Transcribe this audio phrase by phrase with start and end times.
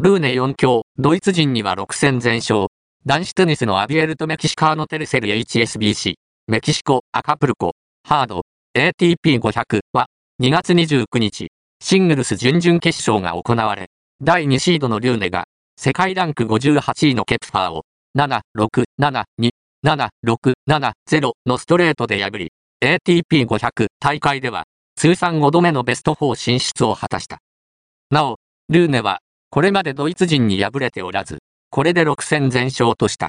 [0.00, 2.68] ルーネ4強、ドイツ人には6戦全勝。
[3.04, 6.14] 男子テニスのアビエルとメキシカーノテルセル HSBC、
[6.46, 7.72] メキシコ、アカプルコ、
[8.06, 8.42] ハード、
[8.76, 10.06] ATP500 は、
[10.40, 11.48] 2月29日、
[11.82, 13.88] シングルス準々決勝が行われ、
[14.22, 17.82] 第2シードのリューネが、世界ランク58位のケプファーを、
[18.16, 19.50] 7、6、7、2、
[19.84, 22.52] 7、6、7、0のストレートで破り、
[22.84, 24.62] ATP500 大会では、
[24.94, 27.40] 通算5度目のベスト4進出を果たした。
[28.12, 28.36] なお、
[28.68, 29.18] ルーネは、
[29.50, 31.38] これまでドイツ人に敗れておらず、
[31.70, 33.26] これで6戦全勝とした。